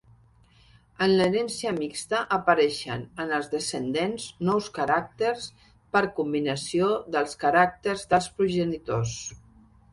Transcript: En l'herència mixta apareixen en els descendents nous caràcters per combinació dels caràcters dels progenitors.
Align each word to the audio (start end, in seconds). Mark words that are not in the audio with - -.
En 1.07 1.11
l'herència 1.17 1.73
mixta 1.75 2.21
apareixen 2.37 3.03
en 3.25 3.35
els 3.39 3.51
descendents 3.53 4.25
nous 4.49 4.71
caràcters 4.79 5.47
per 5.97 6.05
combinació 6.23 6.91
dels 7.17 7.41
caràcters 7.47 8.11
dels 8.17 8.35
progenitors. 8.41 9.17